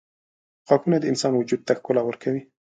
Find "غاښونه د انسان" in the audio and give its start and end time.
0.67-1.31